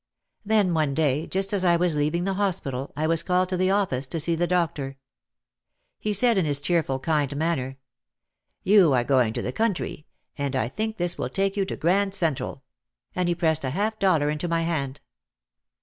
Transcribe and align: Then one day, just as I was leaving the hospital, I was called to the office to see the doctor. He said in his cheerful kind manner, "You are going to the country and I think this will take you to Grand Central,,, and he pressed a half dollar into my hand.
Then 0.43 0.73
one 0.73 0.95
day, 0.95 1.27
just 1.27 1.53
as 1.53 1.63
I 1.63 1.75
was 1.75 1.95
leaving 1.95 2.23
the 2.23 2.33
hospital, 2.33 2.91
I 2.97 3.05
was 3.05 3.21
called 3.21 3.49
to 3.49 3.55
the 3.57 3.69
office 3.69 4.07
to 4.07 4.19
see 4.19 4.33
the 4.33 4.47
doctor. 4.47 4.97
He 5.99 6.11
said 6.11 6.39
in 6.39 6.43
his 6.45 6.59
cheerful 6.59 6.97
kind 6.97 7.35
manner, 7.37 7.77
"You 8.63 8.93
are 8.93 9.03
going 9.03 9.31
to 9.33 9.43
the 9.43 9.51
country 9.53 10.07
and 10.39 10.55
I 10.55 10.69
think 10.69 10.97
this 10.97 11.19
will 11.19 11.29
take 11.29 11.55
you 11.55 11.65
to 11.65 11.75
Grand 11.75 12.15
Central,,, 12.15 12.63
and 13.13 13.29
he 13.29 13.35
pressed 13.35 13.63
a 13.63 13.69
half 13.69 13.99
dollar 13.99 14.31
into 14.31 14.47
my 14.47 14.61
hand. 14.61 15.01